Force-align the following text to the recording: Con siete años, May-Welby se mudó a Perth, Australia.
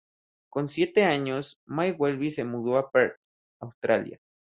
Con 0.49 0.67
siete 0.67 1.03
años, 1.03 1.61
May-Welby 1.67 2.31
se 2.31 2.43
mudó 2.43 2.79
a 2.79 2.89
Perth, 2.89 3.19
Australia. 3.61 4.19